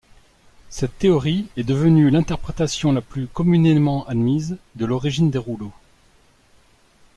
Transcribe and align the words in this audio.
Cette 0.71 0.97
théorie 0.97 1.45
est 1.57 1.63
devenue 1.63 2.09
l'interprétation 2.09 2.91
la 2.91 3.01
plus 3.01 3.27
communément 3.27 4.03
admise 4.07 4.57
de 4.73 4.85
l'origine 4.87 5.29
des 5.29 5.37
rouleaux. 5.37 5.73